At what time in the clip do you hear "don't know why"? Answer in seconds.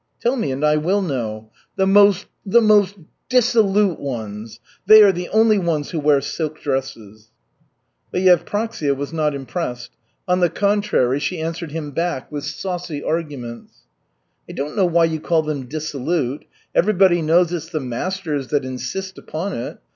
14.53-15.05